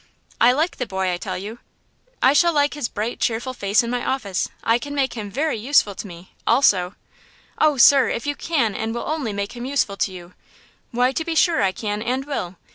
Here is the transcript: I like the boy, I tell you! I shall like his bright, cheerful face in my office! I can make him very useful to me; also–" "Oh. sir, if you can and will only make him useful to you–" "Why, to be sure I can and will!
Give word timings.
I 0.41 0.51
like 0.51 0.77
the 0.77 0.87
boy, 0.87 1.11
I 1.11 1.17
tell 1.17 1.37
you! 1.37 1.59
I 2.23 2.33
shall 2.33 2.51
like 2.53 2.73
his 2.73 2.89
bright, 2.89 3.19
cheerful 3.19 3.53
face 3.53 3.83
in 3.83 3.91
my 3.91 4.03
office! 4.03 4.49
I 4.63 4.79
can 4.79 4.95
make 4.95 5.13
him 5.13 5.29
very 5.29 5.59
useful 5.59 5.93
to 5.93 6.07
me; 6.07 6.33
also–" 6.47 6.95
"Oh. 7.59 7.77
sir, 7.77 8.09
if 8.09 8.25
you 8.25 8.35
can 8.35 8.73
and 8.73 8.95
will 8.95 9.07
only 9.07 9.31
make 9.31 9.51
him 9.51 9.63
useful 9.63 9.97
to 9.97 10.11
you–" 10.11 10.33
"Why, 10.89 11.11
to 11.11 11.23
be 11.23 11.35
sure 11.35 11.61
I 11.61 11.71
can 11.71 12.01
and 12.01 12.25
will! 12.25 12.55